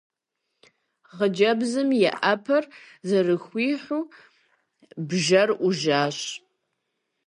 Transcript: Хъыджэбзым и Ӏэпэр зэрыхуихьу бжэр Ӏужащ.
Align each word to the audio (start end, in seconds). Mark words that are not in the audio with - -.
Хъыджэбзым 1.13 1.89
и 1.97 1.99
Ӏэпэр 2.21 2.63
зэрыхуихьу 3.07 4.01
бжэр 5.07 5.49
Ӏужащ. 5.57 6.17